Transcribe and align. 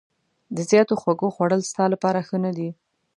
د 0.55 0.57
زیاتو 0.69 0.93
خوږو 1.01 1.27
خوړل 1.35 1.61
ستا 1.71 1.85
لپاره 1.93 2.19
ښه 2.27 2.37
نه 2.45 2.51
دي. 2.57 2.69